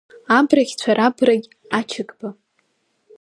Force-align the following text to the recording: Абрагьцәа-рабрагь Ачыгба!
Абрагьцәа-рабрагь 0.37 1.47
Ачыгба! 1.79 2.29